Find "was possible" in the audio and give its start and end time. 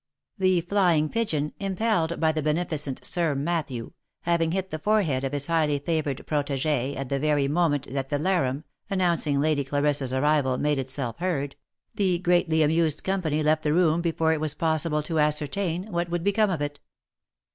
14.41-15.03